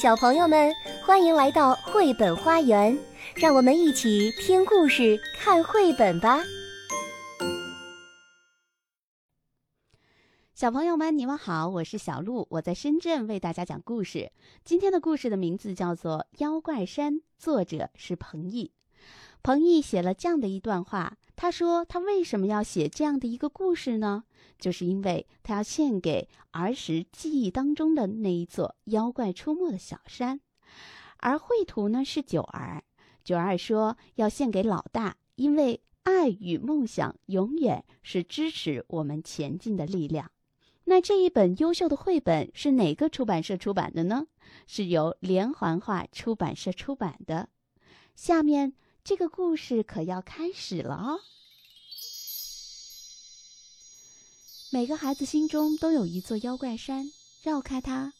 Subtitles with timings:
[0.00, 0.72] 小朋友们，
[1.04, 2.96] 欢迎来到绘本花园，
[3.34, 6.38] 让我们一起听故事、看绘本吧。
[10.54, 14.30] 小朋友们，你们好，我是小鹿，我在深圳为大家讲故事。
[14.64, 18.70] 今天的故事的名字叫做《妖怪山》，作者是彭毅。
[19.42, 24.24] 彭毅写了这样的一段话，他说他为什么要写这样的一个故事呢？
[24.58, 30.40] 就是因为他要献给儿时记忆当中的那一座妖怪出没的小山，
[31.18, 32.82] 而绘图呢是九儿。
[33.24, 40.30] 九儿说要献给老大，因为爱与梦想永远是支持我们前进的力量。
[40.84, 44.26] 那这一本优秀的绘本是哪个出版社出版的呢？
[44.66, 47.50] 是由连环画出版社出版的。
[48.16, 48.72] 下面
[49.08, 51.20] 这个故事可要开始了哦。
[54.68, 57.10] 每个孩子心中都有一座妖怪山，
[57.42, 58.12] 绕开它，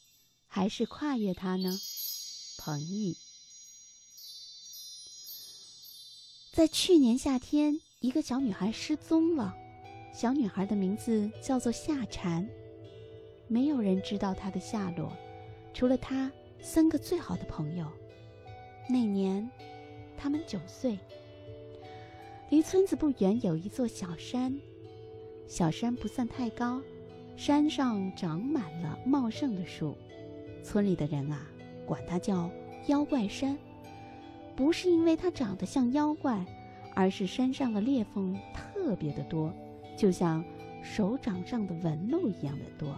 [0.47, 1.79] 还是跨越它呢？
[2.57, 3.19] 彭毅。
[6.55, 9.55] 在去年夏天，一个小女孩失踪了。
[10.15, 12.49] 小女孩的名字叫做夏蝉，
[13.47, 15.15] 没有人知道她的下落，
[15.75, 17.87] 除了她三个最好的朋友。
[18.89, 19.47] 那年，
[20.19, 20.99] 他们九岁。
[22.51, 24.55] 离村子不远有一座小山。
[25.47, 26.83] 小山不算太高，
[27.37, 29.97] 山上长满了茂盛的树，
[30.63, 31.47] 村里的人啊，
[31.87, 32.51] 管它叫
[32.89, 33.57] 妖怪山，
[34.55, 36.45] 不是因为它长得像妖怪，
[36.95, 39.51] 而是山上的裂缝特别的多，
[39.97, 40.45] 就像
[40.83, 42.95] 手掌上的纹路一样的多。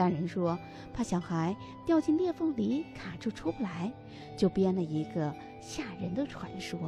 [0.00, 0.58] 大人说
[0.94, 3.92] 怕小孩掉进裂缝里卡住出不来，
[4.34, 6.80] 就编了一个吓人的传说。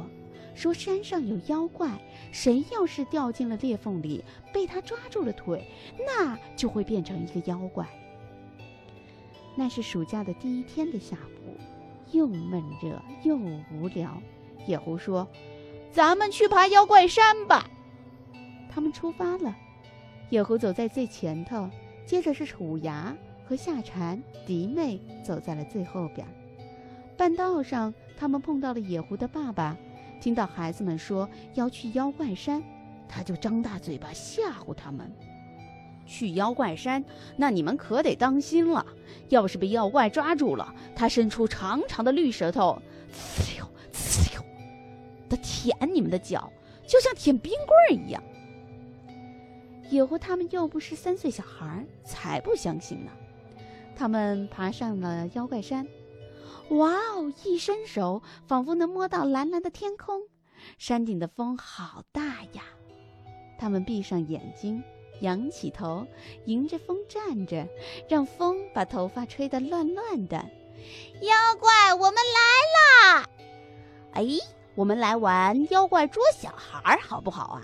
[0.55, 1.91] 说山上有妖怪，
[2.31, 5.63] 谁要是掉进了裂缝里，被他抓住了腿，
[5.99, 7.87] 那就会变成一个妖怪。
[9.55, 11.55] 那是暑假的第一天的下午，
[12.11, 13.37] 又闷热又
[13.75, 14.19] 无聊。
[14.65, 15.27] 野狐说
[15.93, 17.69] ：“咱们去爬妖怪山吧。”
[18.73, 19.55] 他们出发了。
[20.31, 21.69] 野狐走在最前头，
[22.05, 23.15] 接着是虎牙
[23.47, 26.27] 和夏蝉、迪妹走在了最后边。
[27.17, 29.77] 半道上，他们碰到了野狐的爸爸。
[30.19, 32.63] 听到孩子们说要去妖怪山，
[33.07, 35.11] 他就张大嘴巴吓唬他们。
[36.05, 37.03] 去妖怪山，
[37.37, 38.85] 那你们可得当心了。
[39.29, 42.81] 要是被妖怪抓住了，他伸出长长的绿舌头，
[43.13, 44.43] 呲溜呲溜
[45.29, 46.51] 的舔你们的脚，
[46.85, 48.21] 就像舔冰棍儿一样。
[49.93, 53.11] 野狐他们又不是三岁小孩，才不相信呢。
[53.95, 55.87] 他们爬上了妖怪山。
[56.69, 57.31] 哇哦！
[57.43, 60.19] 一伸手，仿佛能摸到蓝蓝的天空。
[60.79, 62.63] 山顶的风好大呀！
[63.59, 64.81] 他们闭上眼睛，
[65.21, 66.07] 仰起头，
[66.45, 67.67] 迎着风站着，
[68.09, 70.37] 让风把头发吹得乱乱的。
[71.21, 73.29] 妖怪，我们来啦！
[74.13, 74.25] 哎，
[74.73, 77.61] 我们来玩妖怪捉小孩，好不好啊？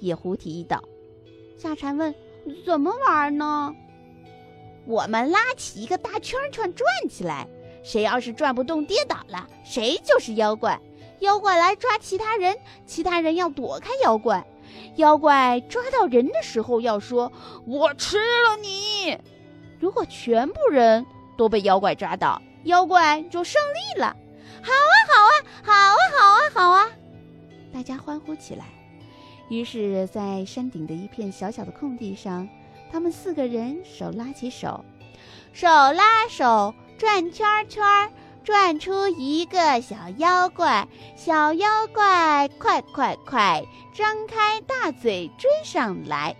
[0.00, 0.82] 野狐提议道。
[1.60, 2.14] 夏蝉问
[2.64, 3.74] ：“怎么玩呢？”
[4.88, 7.46] 我们拉起一个大圈圈，转起来。
[7.82, 10.80] 谁要是转不动跌倒了，谁就是妖怪。
[11.18, 12.56] 妖怪来抓其他人，
[12.86, 14.42] 其他人要躲开妖怪。
[14.96, 17.30] 妖怪抓到人的时候要说
[17.68, 19.18] ：“我吃了你。”
[19.78, 21.04] 如果全部人
[21.36, 24.16] 都被妖怪抓到，妖怪就胜利了。
[24.62, 26.90] 好啊，好啊，好啊，好啊，好啊！
[27.70, 28.64] 大家欢呼起来。
[29.50, 32.48] 于是，在山顶的一片小小的空地上，
[32.90, 34.84] 他们四个人手拉起手，
[35.52, 36.72] 手拉手。
[36.96, 37.82] 转圈圈，
[38.44, 40.86] 转出一个小妖怪。
[41.16, 46.36] 小妖怪，快快快，张开大嘴追上来！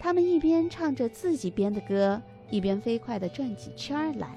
[0.00, 2.20] 他们一边唱着自己编的歌，
[2.50, 4.28] 一边飞快地转起圈来。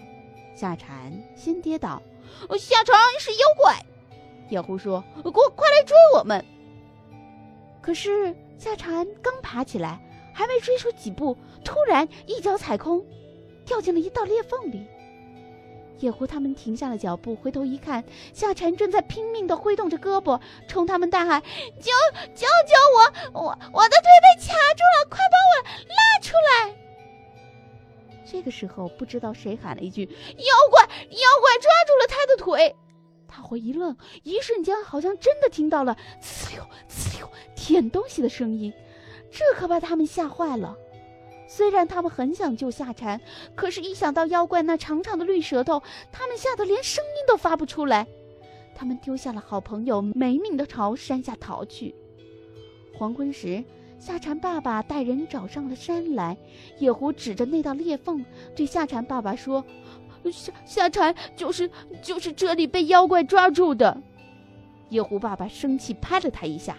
[0.56, 2.02] 夏蝉先跌倒，
[2.58, 3.76] 夏蝉是妖怪。
[4.50, 6.44] 野狐说：“快快来追我们！”
[7.82, 10.00] 可是夏蝉刚爬起来，
[10.34, 13.04] 还没追出几步，突然一脚踩空，
[13.66, 14.86] 掉进了一道裂缝里。
[16.00, 18.04] 野狐他们停下了脚步，回头一看，
[18.34, 21.42] 夏蝉正在拼命地挥动着胳膊，冲他们大喊
[21.80, 21.92] ：“救
[22.34, 23.40] 救救我！
[23.42, 26.76] 我我的腿被卡住了，快把我拉出来！”
[28.26, 30.06] 这个时候，不知道谁喊了一句
[30.38, 30.82] ：“妖怪！
[30.84, 32.76] 妖怪抓住了他的腿！”
[33.34, 36.64] 他会一愣，一瞬间好像真的听到了“呲溜”
[37.62, 38.74] 舔东西的声音，
[39.30, 40.76] 这可把他们吓坏了。
[41.48, 43.22] 虽然他们很想救夏蝉，
[43.54, 48.08] 可是，一想到妖怪那长长的绿舌头，他们吓得连声音都发不出来。
[48.74, 51.94] 他们丢下了好朋友，没命的朝山下逃去。
[52.98, 53.64] 黄昏时，
[54.00, 56.36] 夏蝉爸爸带人找上了山来。
[56.80, 58.26] 野狐指着那道裂缝，
[58.56, 59.64] 对夏蝉爸爸说
[60.34, 61.70] ：“夏夏蝉就是
[62.02, 64.02] 就是这里被妖怪抓住的。
[64.90, 66.76] 野狐爸爸生气拍了他一下：“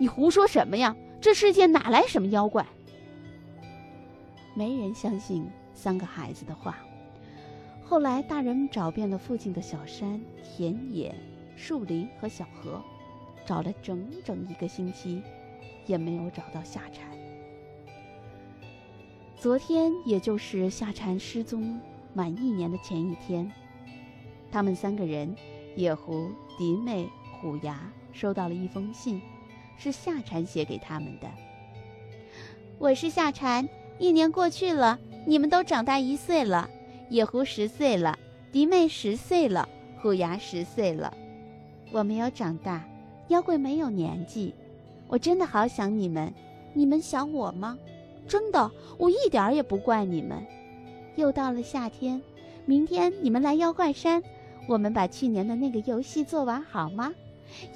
[0.00, 0.96] 你胡说什么呀？
[1.20, 2.66] 这世界哪来什么妖怪？”
[4.56, 6.78] 没人相信三个孩子的话。
[7.84, 11.14] 后来，大人们找遍了附近的小山、田野、
[11.54, 12.82] 树林和小河，
[13.44, 15.22] 找了整整一个星期，
[15.86, 17.06] 也没有找到夏蝉。
[19.36, 21.78] 昨天，也就是夏蝉失踪
[22.14, 23.52] 满一年的前一天，
[24.50, 25.36] 他们三个人——
[25.76, 27.06] 野狐、迪妹、
[27.38, 27.78] 虎牙——
[28.14, 29.20] 收到了一封信，
[29.82, 31.26] 是夏蝉写给他们的。
[32.78, 33.66] 我是夏蝉，
[33.98, 36.68] 一年过去了，你们都长大一岁了。
[37.08, 38.18] 野狐十岁了，
[38.52, 39.66] 迪妹十岁了，
[40.02, 41.16] 虎牙十岁了。
[41.92, 42.84] 我没有长大，
[43.28, 44.54] 妖怪没有年纪。
[45.08, 46.30] 我真的好想你们，
[46.74, 47.78] 你们想我吗？
[48.28, 50.46] 真的，我一点儿也不怪你们。
[51.16, 52.20] 又到了夏天，
[52.66, 54.22] 明天你们来妖怪山，
[54.68, 57.10] 我们把去年的那个游戏做完好吗？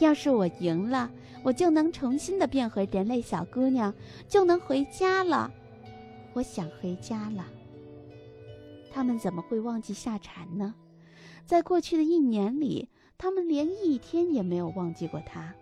[0.00, 1.10] 要是我赢了，
[1.44, 3.94] 我就能重新的变回人类小姑娘，
[4.26, 5.52] 就能回家了。
[6.32, 7.46] 我想回家了。
[8.90, 10.74] 他们怎么会忘记夏蝉呢？
[11.44, 12.88] 在过去的一年里，
[13.18, 15.54] 他们连一天也没有忘记过他。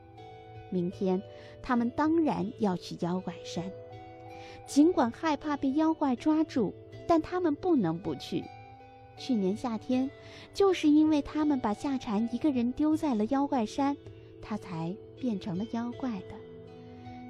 [0.71, 1.21] 明天，
[1.61, 3.65] 他们当然要去妖怪山。
[4.65, 6.73] 尽管害怕被妖怪抓住，
[7.09, 8.45] 但他们不能不去。
[9.17, 10.09] 去年夏天，
[10.55, 13.97] 就是因为他们把夏蝉一个人丢在了妖怪山，
[14.43, 16.35] 他才变成了妖怪的。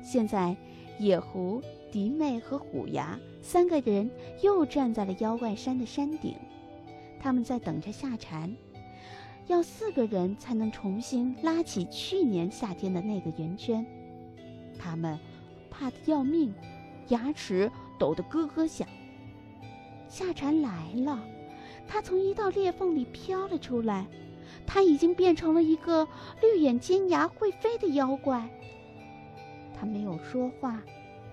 [0.03, 0.57] 现在，
[0.99, 1.63] 野狐、
[1.93, 4.11] 迪妹和虎牙三个人
[4.43, 6.35] 又站在了妖怪山的山顶，
[7.21, 8.53] 他们在等着夏蝉。
[9.49, 13.85] 要四个人才能重新拉起去年夏天的那个圆圈，
[14.79, 15.19] 他们
[15.71, 16.53] 怕得要命。
[17.09, 18.89] 牙齿抖得咯咯响。
[20.09, 21.23] 夏蝉来了，
[21.87, 24.07] 它从一道裂缝里飘了出来，
[24.67, 26.07] 它已经变成了一个
[26.41, 28.49] 绿眼尖牙会飞的妖怪。
[29.79, 30.81] 它没有说话，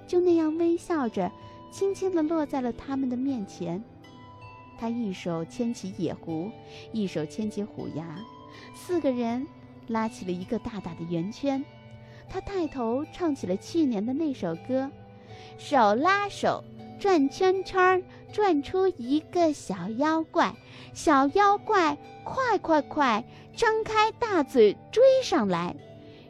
[0.07, 1.31] 就那样微笑着，
[1.71, 3.83] 轻轻地落在了他们的面前。
[4.79, 6.49] 他一手牵起野狐，
[6.93, 8.19] 一手牵起虎牙，
[8.73, 9.45] 四个人
[9.87, 11.63] 拉起了一个大大的圆圈。
[12.29, 14.89] 他带头唱起了去年的那首歌。
[15.57, 16.63] 手拉手
[16.99, 18.03] 转圈圈，
[18.33, 20.53] 转出一个小妖怪。
[20.93, 23.23] 小妖怪，快快快，
[23.55, 25.75] 张开大嘴追上来！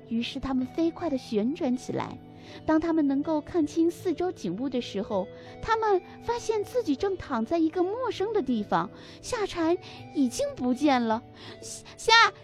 [0.08, 2.18] 于是他们飞快地旋转起来。
[2.66, 5.28] 当他们能够看清四周景物的时候，
[5.62, 8.90] 他们发现自己正躺在一个陌生的地方。
[9.22, 9.76] 夏蝉
[10.14, 11.22] 已经不见了！
[11.62, 11.84] 夏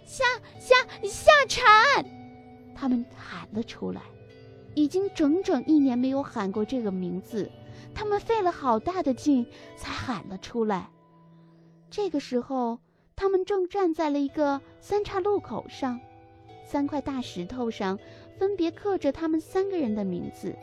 [0.04, 0.24] 夏
[0.60, 2.06] 夏夏蝉！
[2.76, 4.02] 他们喊了出来。
[4.74, 7.50] 已经整整一年没有喊过这个名字，
[7.96, 9.44] 他们费了好大的劲
[9.78, 10.90] 才喊了出来。
[11.90, 12.78] 这个时候，
[13.16, 16.00] 他们正站在了一个三岔路口上，
[16.66, 17.98] 三块大石头上
[18.38, 20.54] 分别刻着他们三个人的名字。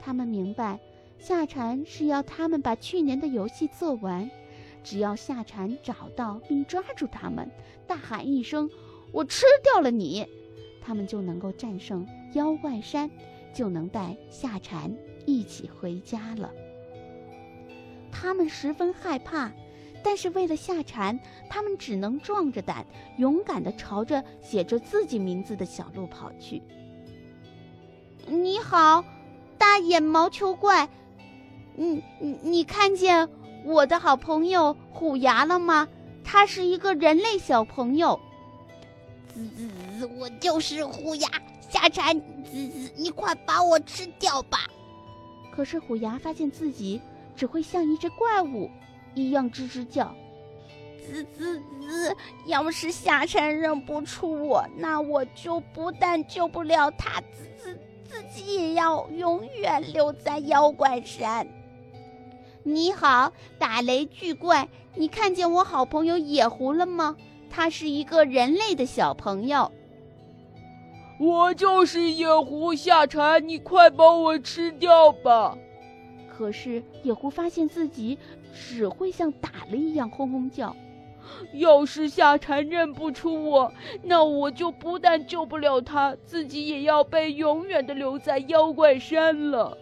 [0.00, 0.78] 他们明白，
[1.18, 4.28] 夏蝉是要他们把去年的游戏做完。
[4.82, 7.48] 只要夏蝉找到并抓住他们，
[7.86, 8.68] 大喊一声
[9.12, 10.26] “我吃掉了你”，
[10.82, 13.08] 他们就能够战胜妖怪山。
[13.54, 14.94] 就能带夏蝉
[15.26, 16.50] 一起回家了。
[18.10, 19.52] 他们十分害怕，
[20.02, 21.20] 但是为了夏蝉，
[21.50, 22.86] 他们只能壮着胆，
[23.18, 26.62] 勇敢地朝着写着自己名字的小路跑去。
[28.26, 29.04] 你好，
[29.58, 30.88] 大眼毛球怪，
[31.74, 33.28] 你你你看见
[33.64, 35.86] 我的好朋友虎牙了吗？
[36.24, 38.18] 他是一个人类小朋友。
[39.32, 41.28] 滋滋，我就是虎牙。
[41.68, 42.20] 夏蝉，
[42.96, 44.60] 你快把我吃掉吧！
[45.56, 47.00] 可是虎牙发现自己
[47.34, 48.70] 只会像一只怪物
[49.14, 50.14] 一样吱吱叫。
[50.98, 52.16] 滋滋滋！
[52.46, 61.46] 要是夏蝉认不出我，那我就不但救不了他，自自自己也要永远留在妖怪山。
[62.62, 67.16] 你好，打雷巨怪，你看见我好朋友野狐了吗？
[67.48, 69.70] 他是一个人类的小朋友。
[71.18, 75.56] 我就是野狐夏蝉，你快把我吃掉吧！
[76.36, 78.18] 可是野狐发现自己
[78.52, 80.76] 只会像打了一样轰轰叫。
[81.54, 89.76] 要是夏蝉认不出我，那我就不但救不了他，自己也要被永远的留在妖怪山了。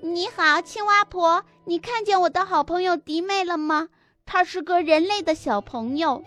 [0.00, 3.90] 你好，青蛙婆，你看见我的好朋友迪妹了吗？
[4.24, 6.22] 她是个人类的小朋友。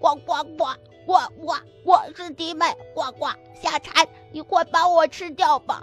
[0.00, 0.64] 呱呱呱！
[1.06, 5.82] 我我我是迪妹，呱呱夏蝉，你快把我吃掉吧！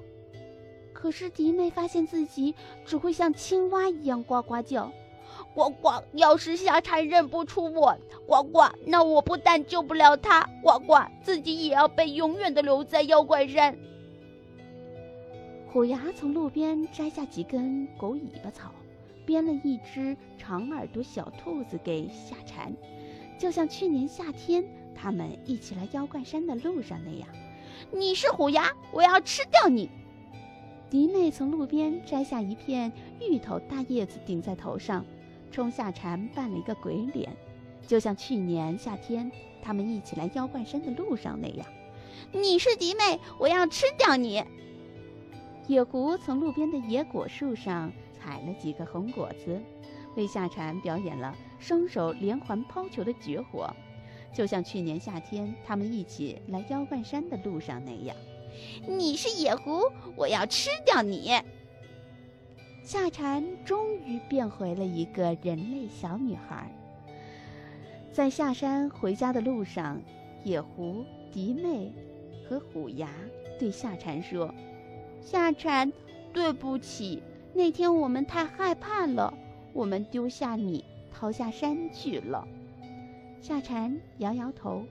[0.93, 2.55] 可是迪妹发现自己
[2.85, 4.91] 只会像青蛙一样呱呱叫，
[5.53, 6.01] 呱呱！
[6.13, 13.77] 要是夏蝉认不出我，呱呱，那我不但救不了他，呱呱，自己也要被永远的留在妖怪山。
[15.71, 18.71] 虎牙从路边摘下几根狗尾巴草，
[19.25, 22.73] 编了一只长耳朵小兔子给夏蝉，
[23.37, 24.67] 就像去年夏天
[24.99, 27.29] 他们一起来妖怪山的路上那样。
[27.91, 29.89] 你是虎牙，我要吃掉你！
[30.89, 35.05] 迪妹从路边摘下一片芋头大叶子顶在头上。
[35.49, 37.29] 冲夏蝉扮了一个鬼脸，
[37.87, 41.65] 就像去年夏天他们一起来妖怪山的路上那样。
[42.33, 44.43] 你是迪妹，我要吃掉你！
[45.67, 49.61] 野狐从路边的野果树上采了几个红果子，
[50.15, 53.73] 为夏蝉表演了双手连环抛球的绝活，
[54.33, 58.15] 就像去年夏天他们一起来妖怪山的路上那样。
[58.87, 59.81] 你是野狐，
[60.15, 61.31] 我要吃掉你！
[62.83, 66.71] 夏蝉终于变回了一个人类小女孩。
[68.13, 70.01] 在下山回家的路上，
[70.43, 71.91] 野狐、迪妹
[72.47, 73.09] 和虎牙
[73.59, 74.53] 对夏蝉说
[75.21, 75.91] ：“夏蝉，
[76.33, 77.21] 对不起，
[77.53, 79.33] 那天我们太害怕了，
[79.73, 82.47] 我们丢下你逃下山去了。”
[83.41, 84.85] 夏蝉摇摇头：“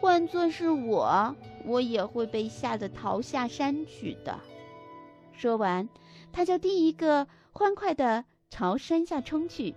[0.00, 4.38] 换做是我，我也会被吓得逃下山去的。”
[5.32, 5.88] 说完。
[6.30, 9.74] 他就第一个欢快地朝山下冲去。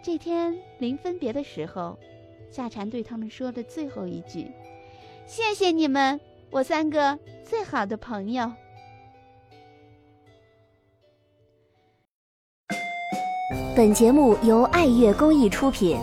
[0.00, 1.98] 这天临分别的时候，
[2.48, 4.52] 夏蝉对他们说的最后一句
[5.26, 8.52] ：“谢谢你们，我三个最好的朋友。”
[13.76, 15.98] 本节目由爱乐公益出品。